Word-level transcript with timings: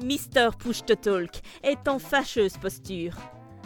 Mr. 0.00 0.50
Push 0.58 0.84
to 0.84 0.94
est 1.62 1.88
en 1.88 1.98
fâcheuse 1.98 2.56
posture. 2.58 3.14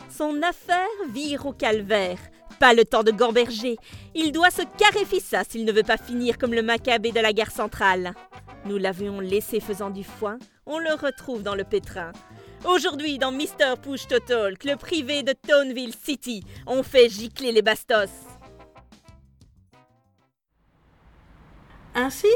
Son 0.08 0.42
affaire 0.42 0.88
vire 1.12 1.46
au 1.46 1.52
calvaire. 1.52 2.18
Pas 2.58 2.74
le 2.74 2.84
temps 2.84 3.02
de 3.02 3.10
gorberger. 3.10 3.76
Il 4.14 4.32
doit 4.32 4.50
se 4.50 4.62
fissa 5.06 5.44
s'il 5.44 5.64
ne 5.64 5.72
veut 5.72 5.82
pas 5.82 5.96
finir 5.96 6.36
comme 6.38 6.52
le 6.52 6.62
macabé 6.62 7.10
de 7.10 7.20
la 7.20 7.32
gare 7.32 7.50
centrale. 7.50 8.12
Nous 8.66 8.76
l'avions 8.76 9.20
laissé 9.20 9.60
faisant 9.60 9.90
du 9.90 10.04
foin, 10.04 10.38
on 10.66 10.78
le 10.78 10.92
retrouve 10.92 11.42
dans 11.42 11.54
le 11.54 11.64
pétrin. 11.64 12.12
Aujourd'hui, 12.66 13.18
dans 13.18 13.32
Mr. 13.32 13.76
Push 13.82 14.06
to 14.06 14.18
Talk, 14.18 14.64
le 14.64 14.76
privé 14.76 15.22
de 15.22 15.32
Toneville 15.32 15.94
City, 15.94 16.44
on 16.66 16.82
fait 16.82 17.08
gicler 17.08 17.52
les 17.52 17.62
bastos. 17.62 18.10
Ainsi, 21.94 22.28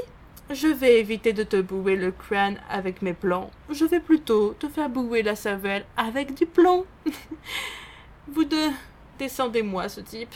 je 0.50 0.68
vais 0.68 1.00
éviter 1.00 1.32
de 1.32 1.42
te 1.42 1.60
bouer 1.60 1.96
le 1.96 2.10
crâne 2.12 2.58
avec 2.68 3.02
mes 3.02 3.14
plans. 3.14 3.50
Je 3.70 3.84
vais 3.84 4.00
plutôt 4.00 4.54
te 4.58 4.68
faire 4.68 4.88
bouer 4.88 5.22
la 5.22 5.36
cervelle 5.36 5.84
avec 5.96 6.34
du 6.34 6.46
plomb. 6.46 6.84
Vous 8.28 8.44
deux, 8.44 8.70
descendez-moi 9.18 9.88
ce 9.88 10.00
type. 10.00 10.34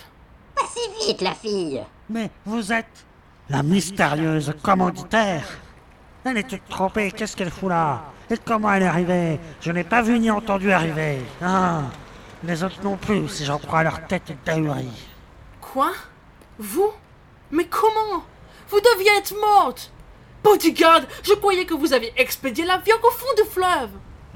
Pas 0.55 0.63
vite, 1.07 1.21
la 1.21 1.35
fille 1.35 1.83
Mais 2.11 2.31
vous 2.45 2.73
êtes 2.73 3.07
la 3.49 3.63
mystérieuse 3.63 4.53
commanditaire 4.63 5.47
Elle 6.25 6.39
est 6.39 6.49
toute 6.49 6.69
trompée, 6.69 7.13
qu'est-ce 7.13 7.37
qu'elle 7.37 7.51
fout 7.51 7.69
là? 7.69 8.03
Et 8.31 8.37
comment 8.37 8.73
elle 8.73 8.83
est 8.83 8.87
arrivée? 8.87 9.41
Je 9.61 9.73
n'ai 9.73 9.85
pas 9.85 10.03
vu 10.03 10.19
ni 10.19 10.31
entendu 10.31 10.71
arriver. 10.73 11.19
Ah, 11.41 11.83
les 12.45 12.63
autres 12.63 12.83
non 12.83 12.97
plus, 12.97 13.29
si 13.29 13.45
j'en 13.45 13.59
crois 13.59 13.83
leur 13.85 14.07
tête 14.07 14.37
d'ahurie. 14.45 15.09
Quoi? 15.61 15.93
Vous? 16.59 16.93
Mais 17.51 17.67
comment? 17.67 18.25
Vous 18.69 18.81
deviez 18.81 19.17
être 19.17 19.35
morte 19.41 19.93
Bodyguard, 20.43 21.03
je 21.23 21.35
croyais 21.35 21.65
que 21.65 21.75
vous 21.75 21.93
aviez 21.93 22.13
expédié 22.17 22.65
l'avion 22.65 22.97
au 23.03 23.11
fond 23.11 23.27
du 23.37 23.49
fleuve. 23.49 23.91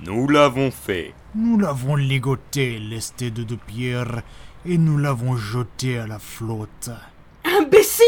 Nous 0.05 0.29
l'avons 0.29 0.71
fait. 0.71 1.15
Nous 1.35 1.59
l'avons 1.59 1.97
ligoté, 1.97 2.79
lesté 2.79 3.31
de 3.31 3.43
deux 3.43 3.57
pierres, 3.57 4.23
et 4.67 4.79
nous 4.79 4.99
l'avons 4.99 5.37
jeté 5.37 5.99
à 5.99 6.07
la 6.07 6.19
flotte. 6.19 6.91
Imbécile 7.45 8.05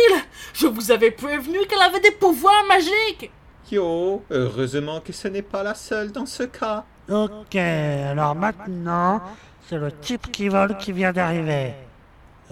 Je 0.52 0.66
vous 0.66 0.90
avais 0.90 1.10
prévenu 1.10 1.58
qu'elle 1.68 1.82
avait 1.82 2.00
des 2.00 2.12
pouvoirs 2.12 2.64
magiques 2.68 3.30
Yo, 3.70 4.22
heureusement 4.30 5.00
que 5.00 5.12
ce 5.12 5.28
n'est 5.28 5.42
pas 5.42 5.62
la 5.62 5.74
seule 5.74 6.12
dans 6.12 6.26
ce 6.26 6.42
cas. 6.42 6.84
Ok, 7.10 7.56
alors 7.56 8.34
maintenant, 8.34 9.22
c'est 9.68 9.78
le 9.78 9.90
type 9.90 10.30
qui 10.30 10.48
vole 10.48 10.76
qui 10.76 10.92
vient 10.92 11.12
d'arriver. 11.12 11.72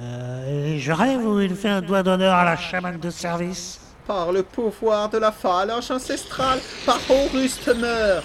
Euh, 0.00 0.74
et 0.74 0.78
je 0.78 0.90
rêve 0.90 1.24
où 1.26 1.38
il 1.40 1.54
fait 1.54 1.68
un 1.68 1.82
doigt 1.82 2.02
d'honneur 2.02 2.34
à 2.34 2.44
la 2.44 2.56
chamane 2.56 2.98
de 2.98 3.10
service. 3.10 3.81
Par 4.06 4.32
le 4.32 4.42
pouvoir 4.42 5.08
de 5.08 5.18
la 5.18 5.30
phalange 5.30 5.90
ancestrale, 5.92 6.58
par 6.84 6.98
Horus 7.08 7.64
meurt. 7.68 8.24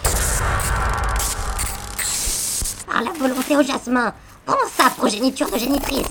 Par 2.88 3.04
la 3.04 3.12
volonté 3.12 3.56
au 3.56 3.62
jasmin, 3.62 4.12
prends 4.44 4.56
sa 4.76 4.90
progéniture 4.90 5.52
de 5.52 5.58
génitrice. 5.60 6.08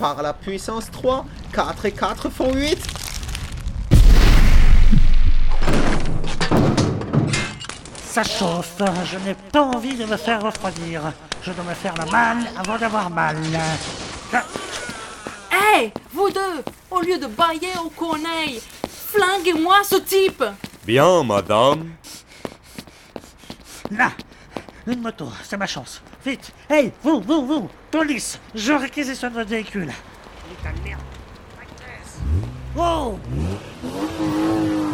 Par 0.00 0.20
la 0.22 0.32
puissance 0.32 0.90
3, 0.90 1.24
4 1.52 1.86
et 1.86 1.92
4 1.92 2.28
font 2.28 2.52
8. 2.52 2.78
Ça 8.04 8.24
chauffe, 8.24 8.82
je 9.04 9.18
n'ai 9.18 9.34
pas 9.52 9.62
envie 9.62 9.94
de 9.94 10.04
me 10.04 10.16
faire 10.16 10.42
refroidir. 10.42 11.02
Je 11.42 11.52
dois 11.52 11.64
me 11.64 11.74
faire 11.74 11.94
la 11.96 12.06
malle 12.06 12.44
avant 12.58 12.76
d'avoir 12.76 13.08
mal. 13.08 13.36
Hé, 14.32 15.92
vous 16.12 16.30
deux 16.30 16.62
Au 16.90 17.00
lieu 17.00 17.18
de 17.18 17.26
bailler 17.26 17.72
au 17.84 17.90
corneille, 17.90 18.60
flinguez-moi 18.88 19.82
ce 19.84 19.96
type 19.96 20.42
Bien, 20.84 21.22
madame. 21.22 21.90
Là, 23.90 24.10
une 24.86 25.00
moto, 25.00 25.26
c'est 25.42 25.56
ma 25.56 25.66
chance. 25.66 26.02
Vite, 26.24 26.52
hey, 26.68 26.92
vous, 27.02 27.20
vous, 27.20 27.46
vous, 27.46 27.68
police, 27.90 28.38
je 28.54 28.72
réquisitionne 28.72 29.32
votre 29.32 29.50
véhicule. 29.50 29.92
Putain 30.56 30.72
de 30.72 30.88
merde. 30.88 31.00
Oh 32.78 33.18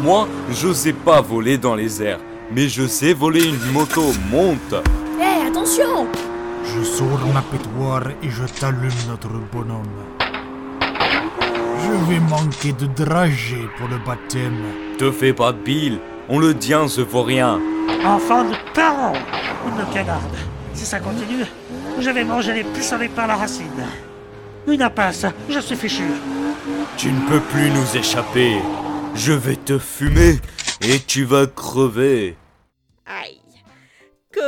Moi, 0.01 0.27
je 0.51 0.71
sais 0.71 0.93
pas 0.93 1.19
voler 1.21 1.57
dans 1.57 1.75
les 1.75 2.01
airs, 2.01 2.19
mais 2.51 2.69
je 2.69 2.87
sais 2.87 3.13
voler 3.13 3.43
une 3.45 3.71
moto. 3.71 4.13
Monte. 4.29 4.75
Hé, 5.19 5.47
attention 5.47 6.07
Je 6.65 6.83
sors 6.83 7.25
ma 7.33 7.41
pétoire 7.41 8.07
et 8.21 8.29
je 8.29 8.45
t'allume 8.45 8.91
notre 9.07 9.29
bonhomme. 9.51 10.03
Je 10.81 12.11
vais 12.11 12.19
manquer 12.19 12.73
de 12.73 12.85
dragées 12.85 13.67
pour 13.77 13.87
le 13.89 13.97
baptême. 13.97 14.63
Te 14.97 15.11
fais 15.11 15.33
pas 15.33 15.51
de 15.51 15.59
bile. 15.59 15.99
On 16.29 16.39
le 16.39 16.55
tient, 16.55 16.87
ce 16.87 17.01
vaut 17.01 17.23
rien. 17.23 17.59
Enfant 18.05 18.45
de 18.45 18.55
parents 18.73 19.13
Une 19.67 19.77
de 19.77 19.93
canarde. 19.93 20.35
Si 20.73 20.85
ça 20.85 20.99
continue, 20.99 21.45
je 21.99 22.09
vais 22.09 22.23
manger 22.23 22.53
les 22.53 22.63
pissenlits 22.63 23.09
par 23.09 23.27
la 23.27 23.35
racine. 23.35 23.85
Une 24.67 24.81
impasse, 24.81 25.25
je 25.49 25.59
suis 25.59 25.75
fichu. 25.75 26.03
Tu 26.97 27.11
ne 27.11 27.27
peux 27.27 27.41
plus 27.41 27.69
nous 27.69 27.97
échapper. 27.97 28.57
Je 29.15 29.33
vais 29.33 29.57
te 29.57 29.77
fumer 29.77 30.39
et 30.81 30.99
tu 30.99 31.25
vas 31.25 31.47
crever. 31.47 32.37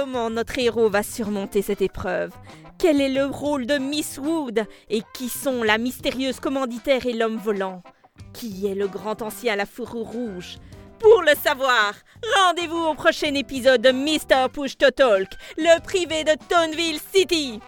Comment 0.05 0.29
notre 0.29 0.59
héros 0.59 0.87
va 0.87 1.01
surmonter 1.01 1.63
cette 1.63 1.81
épreuve. 1.81 2.29
Quel 2.77 3.01
est 3.01 3.09
le 3.09 3.25
rôle 3.25 3.65
de 3.65 3.79
Miss 3.79 4.19
Wood 4.19 4.63
Et 4.87 5.01
qui 5.15 5.29
sont 5.29 5.63
la 5.63 5.79
mystérieuse 5.79 6.39
commanditaire 6.39 7.07
et 7.07 7.13
l'homme 7.13 7.37
volant? 7.37 7.81
Qui 8.31 8.67
est 8.67 8.75
le 8.75 8.87
grand 8.87 9.23
ancien 9.23 9.53
à 9.53 9.55
la 9.55 9.65
fourrure 9.65 10.05
rouge? 10.05 10.59
Pour 10.99 11.23
le 11.23 11.33
savoir, 11.43 11.95
rendez-vous 12.37 12.85
au 12.85 12.93
prochain 12.93 13.33
épisode 13.33 13.81
de 13.81 13.89
Mr. 13.89 14.47
Push 14.53 14.77
to 14.77 14.91
Talk, 14.91 15.29
le 15.57 15.81
privé 15.81 16.23
de 16.23 16.35
Toneville 16.49 16.99
City 17.11 17.59